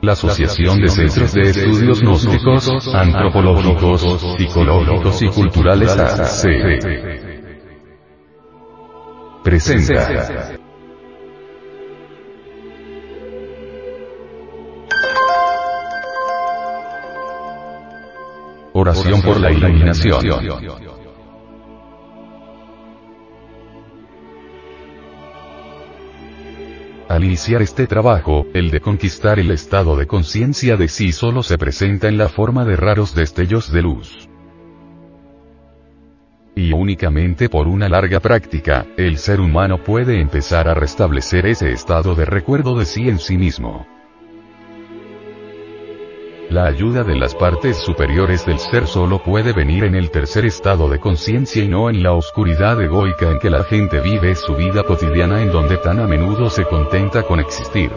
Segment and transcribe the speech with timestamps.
[0.00, 6.46] La Asociación de Centros de Estudios Gnósticos, Antropológicos, Psicológicos y Culturales AC.
[9.42, 10.58] Presenta.
[18.72, 20.97] Oración por la iluminación.
[27.08, 31.56] Al iniciar este trabajo, el de conquistar el estado de conciencia de sí solo se
[31.56, 34.28] presenta en la forma de raros destellos de luz.
[36.54, 42.14] Y únicamente por una larga práctica, el ser humano puede empezar a restablecer ese estado
[42.14, 43.86] de recuerdo de sí en sí mismo.
[46.50, 50.88] La ayuda de las partes superiores del ser solo puede venir en el tercer estado
[50.88, 54.82] de conciencia y no en la oscuridad egoica en que la gente vive su vida
[54.82, 57.90] cotidiana en donde tan a menudo se contenta con existir.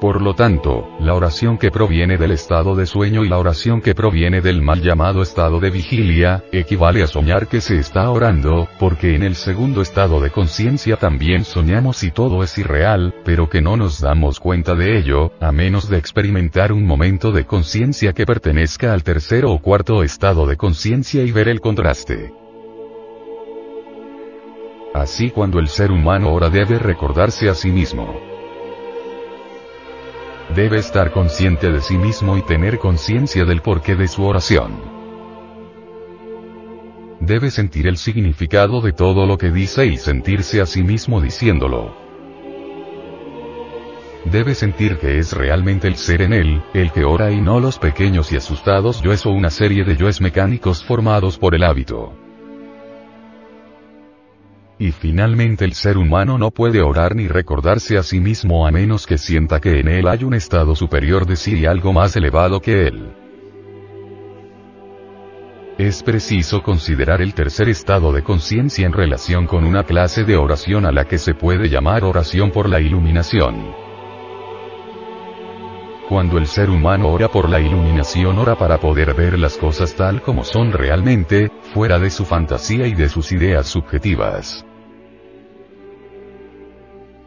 [0.00, 3.94] Por lo tanto, la oración que proviene del estado de sueño y la oración que
[3.94, 9.14] proviene del mal llamado estado de vigilia, equivale a soñar que se está orando, porque
[9.14, 13.76] en el segundo estado de conciencia también soñamos y todo es irreal, pero que no
[13.76, 18.94] nos damos cuenta de ello, a menos de experimentar un momento de conciencia que pertenezca
[18.94, 22.32] al tercero o cuarto estado de conciencia y ver el contraste.
[24.94, 28.29] Así cuando el ser humano ora debe recordarse a sí mismo.
[30.54, 34.82] Debe estar consciente de sí mismo y tener conciencia del porqué de su oración.
[37.20, 41.94] Debe sentir el significado de todo lo que dice y sentirse a sí mismo diciéndolo.
[44.24, 47.78] Debe sentir que es realmente el ser en él, el que ora y no los
[47.78, 52.12] pequeños y asustados yoes o una serie de yoes mecánicos formados por el hábito.
[54.80, 59.06] Y finalmente el ser humano no puede orar ni recordarse a sí mismo a menos
[59.06, 62.60] que sienta que en él hay un estado superior de sí y algo más elevado
[62.60, 63.12] que él.
[65.76, 70.86] Es preciso considerar el tercer estado de conciencia en relación con una clase de oración
[70.86, 73.74] a la que se puede llamar oración por la iluminación.
[76.08, 80.22] Cuando el ser humano ora por la iluminación ora para poder ver las cosas tal
[80.22, 84.64] como son realmente, fuera de su fantasía y de sus ideas subjetivas.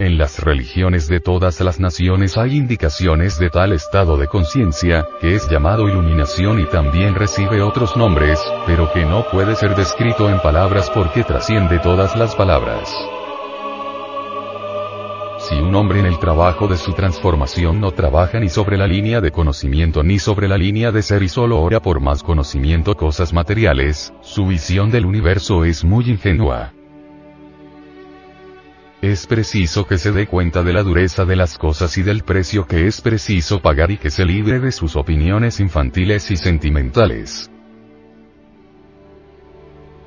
[0.04, 5.34] En las religiones de todas las naciones hay indicaciones de tal estado de conciencia, que
[5.34, 10.42] es llamado iluminación y también recibe otros nombres, pero que no puede ser descrito en
[10.42, 12.94] palabras porque trasciende todas las palabras.
[15.38, 19.22] Si un hombre en el trabajo de su transformación no trabaja ni sobre la línea
[19.22, 23.32] de conocimiento ni sobre la línea de ser y solo ora por más conocimiento cosas
[23.32, 26.74] materiales, su visión del universo es muy ingenua.
[29.04, 32.66] Es preciso que se dé cuenta de la dureza de las cosas y del precio
[32.66, 37.52] que es preciso pagar y que se libre de sus opiniones infantiles y sentimentales.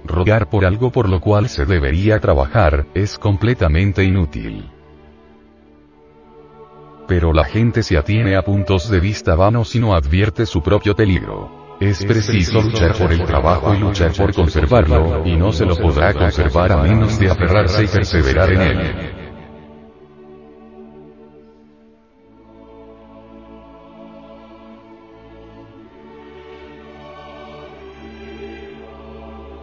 [0.02, 4.70] Rogar por algo por lo cual se debería trabajar, es completamente inútil.
[7.06, 10.96] Pero la gente se atiene a puntos de vista vanos y no advierte su propio
[10.96, 11.65] peligro.
[11.80, 16.14] Es preciso luchar por el trabajo y luchar por conservarlo, y no se lo podrá
[16.14, 19.16] conservar a menos de aferrarse y perseverar en él.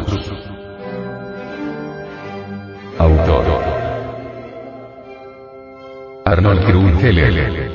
[0.00, 0.32] Cruz.
[2.98, 3.44] Autor.
[6.24, 7.70] Arnold Krugel.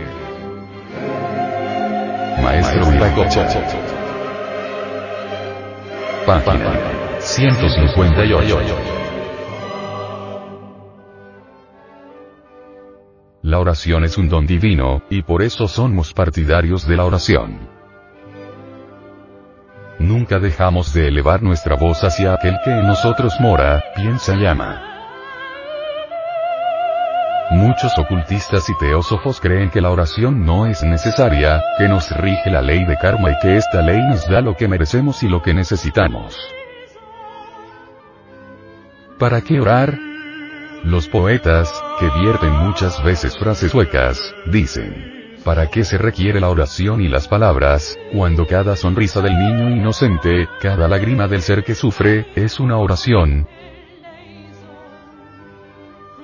[2.42, 3.48] Maestro Viracocha.
[6.26, 6.74] Página
[7.20, 8.58] 158.
[13.44, 17.77] La oración es un don divino, y por eso somos partidarios de la oración.
[20.30, 24.84] Nunca dejamos de elevar nuestra voz hacia aquel que en nosotros mora, piensa y ama.
[27.50, 32.62] Muchos ocultistas y teósofos creen que la oración no es necesaria, que nos rige la
[32.62, 35.54] ley de karma y que esta ley nos da lo que merecemos y lo que
[35.54, 36.38] necesitamos.
[39.18, 39.98] ¿Para qué orar?
[40.84, 41.72] Los poetas,
[42.02, 44.20] que vierten muchas veces frases huecas,
[44.52, 45.17] dicen,
[45.48, 50.46] ¿para qué se requiere la oración y las palabras, cuando cada sonrisa del niño inocente,
[50.62, 53.48] cada lágrima del ser que sufre, es una oración?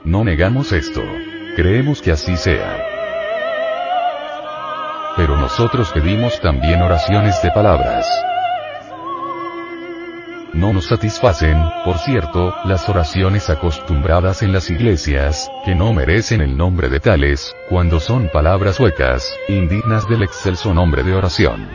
[0.04, 1.02] No negamos esto.
[1.56, 2.84] Creemos que así sea.
[5.16, 8.06] Pero nosotros pedimos también oraciones de palabras
[10.54, 16.56] no nos satisfacen, por cierto, las oraciones acostumbradas en las iglesias, que no merecen el
[16.56, 21.68] nombre de tales, cuando son palabras huecas, indignas del excelso nombre de oración.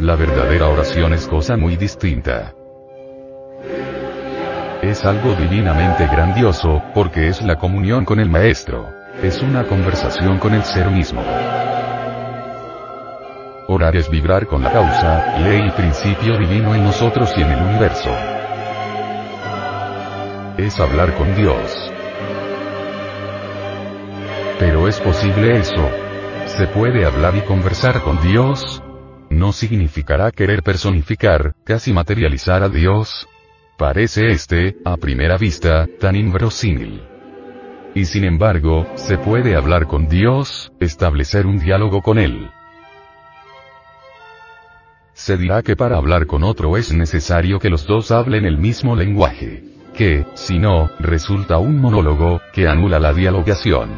[0.00, 2.54] La verdadera oración es cosa muy distinta.
[4.82, 8.90] Es algo divinamente grandioso, porque es la comunión con el Maestro.
[9.22, 11.22] Es una conversación con el ser mismo.
[13.72, 17.62] Orar es vibrar con la causa, ley y principio divino en nosotros y en el
[17.62, 18.10] universo.
[20.58, 21.92] Es hablar con Dios.
[24.58, 25.88] Pero ¿es posible eso?
[26.46, 28.82] ¿Se puede hablar y conversar con Dios?
[29.30, 33.28] ¿No significará querer personificar, casi materializar a Dios?
[33.78, 37.04] Parece este, a primera vista, tan inverosímil.
[37.94, 42.50] Y sin embargo, se puede hablar con Dios, establecer un diálogo con Él.
[45.20, 48.96] Se dirá que para hablar con otro es necesario que los dos hablen el mismo
[48.96, 49.62] lenguaje.
[49.92, 53.90] Que, si no, resulta un monólogo, que anula la dialogación.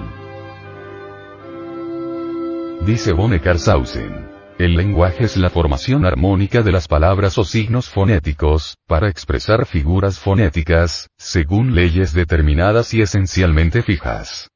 [2.85, 4.33] Dice Karsausen.
[4.59, 10.19] El lenguaje es la formación armónica de las palabras o signos fonéticos, para expresar figuras
[10.19, 14.52] fonéticas, según leyes determinadas y esencialmente fijas.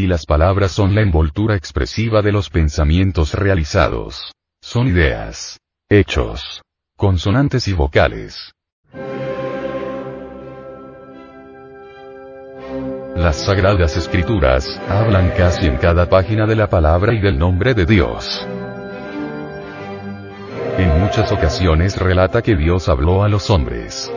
[0.00, 4.32] Y las palabras son la envoltura expresiva de los pensamientos realizados.
[4.62, 5.58] Son ideas,
[5.90, 6.62] hechos,
[6.96, 8.52] consonantes y vocales.
[13.14, 17.84] Las sagradas escrituras hablan casi en cada página de la palabra y del nombre de
[17.84, 18.48] Dios.
[20.78, 24.10] En muchas ocasiones relata que Dios habló a los hombres.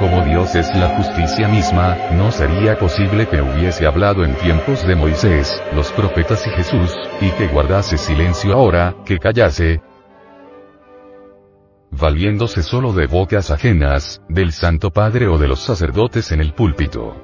[0.00, 4.94] Como Dios es la justicia misma, no sería posible que hubiese hablado en tiempos de
[4.94, 9.80] Moisés, los profetas y Jesús, y que guardase silencio ahora, que callase,
[11.90, 17.16] valiéndose solo de bocas ajenas, del Santo Padre o de los sacerdotes en el púlpito.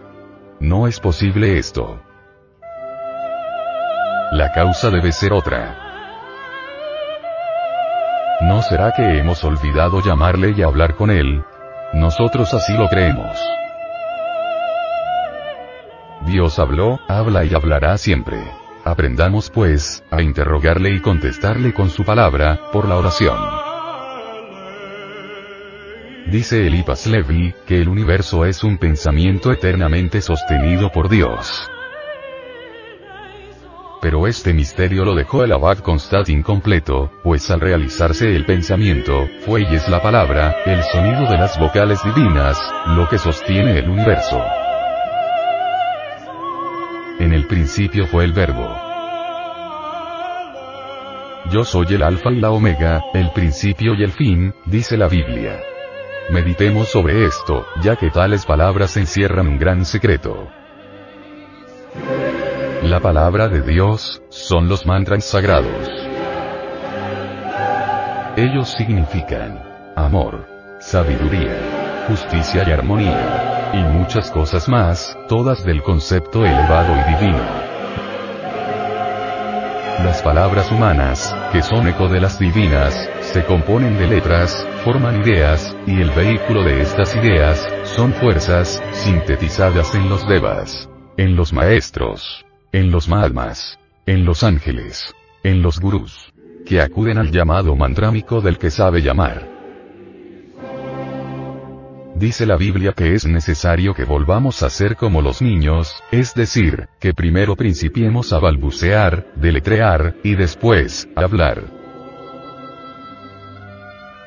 [0.60, 2.00] No es posible esto.
[4.32, 5.78] La causa debe ser otra.
[8.40, 11.44] ¿No será que hemos olvidado llamarle y hablar con él,
[11.92, 13.38] nosotros así lo creemos.
[16.26, 18.38] Dios habló, habla y hablará siempre.
[18.84, 23.36] Aprendamos pues, a interrogarle y contestarle con su palabra, por la oración.
[26.26, 31.70] Dice Elipas Levi, que el universo es un pensamiento eternamente sostenido por Dios.
[34.02, 39.62] Pero este misterio lo dejó el abad Constat incompleto, pues al realizarse el pensamiento, fue
[39.62, 42.58] y es la palabra, el sonido de las vocales divinas,
[42.96, 44.42] lo que sostiene el universo.
[47.20, 48.74] En el principio fue el verbo.
[51.52, 55.60] Yo soy el alfa y la omega, el principio y el fin, dice la Biblia.
[56.30, 60.48] Meditemos sobre esto, ya que tales palabras encierran un gran secreto.
[62.92, 65.88] La palabra de Dios, son los mantras sagrados.
[68.36, 69.62] Ellos significan
[69.96, 70.46] amor,
[70.78, 77.42] sabiduría, justicia y armonía, y muchas cosas más, todas del concepto elevado y divino.
[80.04, 85.74] Las palabras humanas, que son eco de las divinas, se componen de letras, forman ideas,
[85.86, 92.44] y el vehículo de estas ideas, son fuerzas, sintetizadas en los devas, en los maestros,
[92.72, 96.32] en los mahatmas, en los ángeles, en los gurús,
[96.64, 99.46] que acuden al llamado mantrámico del que sabe llamar.
[102.14, 106.88] Dice la Biblia que es necesario que volvamos a ser como los niños, es decir,
[106.98, 111.64] que primero principiemos a balbucear, deletrear, y después, a hablar.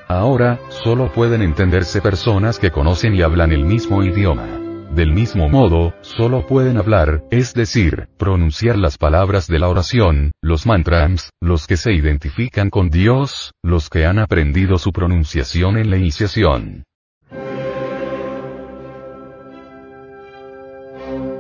[0.08, 4.65] Ahora, solo pueden entenderse personas que conocen y hablan el mismo idioma.
[4.94, 10.66] Del mismo modo, solo pueden hablar, es decir, pronunciar las palabras de la oración, los
[10.66, 15.98] mantras, los que se identifican con Dios, los que han aprendido su pronunciación en la
[15.98, 16.84] iniciación.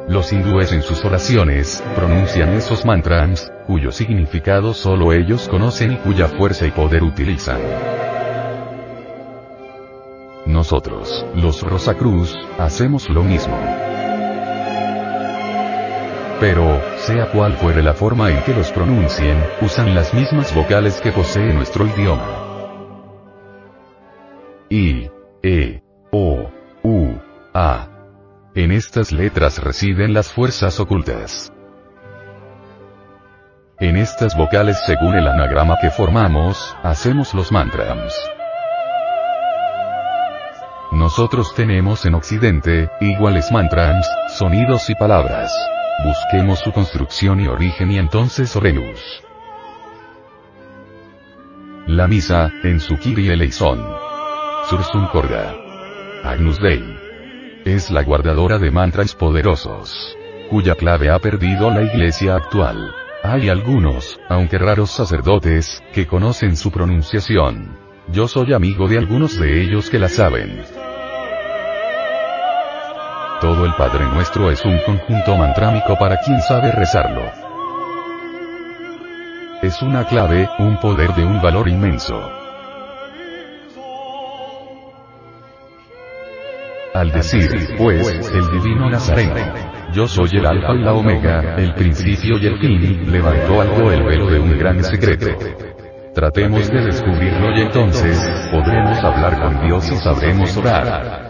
[0.08, 6.28] Los hindúes en sus oraciones, pronuncian esos mantras, cuyo significado solo ellos conocen y cuya
[6.28, 7.60] fuerza y poder utilizan.
[10.46, 13.58] Nosotros, los Rosacruz, hacemos lo mismo.
[16.40, 21.12] Pero, sea cual fuere la forma en que los pronuncien, usan las mismas vocales que
[21.12, 22.28] posee nuestro idioma.
[24.70, 25.10] I,
[25.42, 26.50] E, O,
[26.84, 27.16] U,
[27.54, 27.88] A.
[28.54, 31.52] En estas letras residen las fuerzas ocultas.
[33.80, 38.35] En estas vocales según el anagrama que formamos, hacemos los mantras.
[40.96, 45.54] Nosotros tenemos en Occidente, iguales mantras, sonidos y palabras.
[46.06, 49.22] Busquemos su construcción y origen y entonces oremos.
[51.86, 53.86] La misa, en su Kiri eleison.
[54.70, 55.54] Sursum Corda.
[56.24, 56.82] Agnus Dei.
[57.66, 60.18] Es la guardadora de mantras poderosos.
[60.50, 62.96] Cuya clave ha perdido la iglesia actual.
[63.22, 67.78] Hay algunos, aunque raros sacerdotes, que conocen su pronunciación.
[68.08, 70.85] Yo soy amigo de algunos de ellos que la saben.
[73.42, 77.22] Todo el Padre Nuestro es un conjunto mantrámico para quien sabe rezarlo.
[79.62, 82.16] Es una clave, un poder de un valor inmenso.
[86.94, 89.54] Al decir, pues, el divino Nazareno,
[89.92, 94.04] yo soy el alfa y la omega, el principio y el fin, levantó algo el
[94.04, 95.28] velo de un gran secreto.
[96.14, 98.18] Tratemos de descubrirlo y entonces,
[98.50, 101.25] podremos hablar con Dios y sabremos orar.